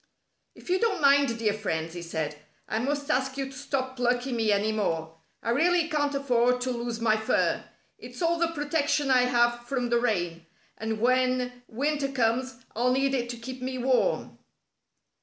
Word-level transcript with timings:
"If 0.55 0.71
you 0.71 0.79
don't 0.79 0.99
mind, 0.99 1.37
dear 1.37 1.53
friends," 1.53 1.93
he 1.93 2.01
said, 2.01 2.35
"I 2.67 2.79
must 2.79 3.11
ask 3.11 3.37
you 3.37 3.45
to 3.45 3.51
stop 3.55 3.97
plucking 3.97 4.35
me 4.35 4.51
any 4.51 4.71
more. 4.71 5.15
I 5.43 5.51
really 5.51 5.87
can't 5.89 6.15
afford 6.15 6.59
to 6.61 6.71
lose 6.71 6.99
my 6.99 7.17
fur. 7.17 7.63
It's 7.99 8.19
all 8.19 8.39
the 8.39 8.47
protection 8.47 9.11
I 9.11 9.25
have 9.25 9.67
from 9.67 9.89
the 9.91 9.99
rain, 9.99 10.47
and 10.75 10.99
when 10.99 11.61
winter 11.67 12.11
comes 12.11 12.65
I'll 12.75 12.91
need 12.93 13.13
it 13.13 13.29
to 13.29 13.37
keep 13.37 13.61
me 13.61 13.77
warm." 13.77 14.39